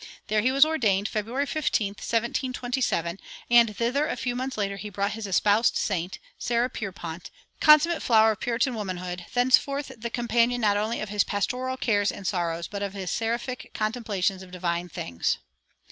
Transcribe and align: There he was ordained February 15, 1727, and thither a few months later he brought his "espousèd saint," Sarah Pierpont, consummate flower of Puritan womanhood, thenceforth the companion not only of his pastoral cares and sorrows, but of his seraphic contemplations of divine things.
There 0.29 0.41
he 0.41 0.51
was 0.51 0.65
ordained 0.65 1.07
February 1.07 1.45
15, 1.45 1.89
1727, 1.89 3.19
and 3.51 3.77
thither 3.77 4.07
a 4.07 4.15
few 4.15 4.35
months 4.35 4.57
later 4.57 4.77
he 4.77 4.89
brought 4.89 5.11
his 5.11 5.27
"espousèd 5.27 5.75
saint," 5.77 6.17
Sarah 6.39 6.71
Pierpont, 6.71 7.29
consummate 7.59 8.01
flower 8.01 8.31
of 8.31 8.39
Puritan 8.39 8.73
womanhood, 8.73 9.27
thenceforth 9.35 9.91
the 9.95 10.09
companion 10.09 10.59
not 10.61 10.75
only 10.75 11.01
of 11.01 11.09
his 11.09 11.23
pastoral 11.23 11.77
cares 11.77 12.11
and 12.11 12.25
sorrows, 12.25 12.67
but 12.67 12.81
of 12.81 12.93
his 12.93 13.11
seraphic 13.11 13.69
contemplations 13.75 14.41
of 14.41 14.49
divine 14.49 14.89
things. 14.89 15.37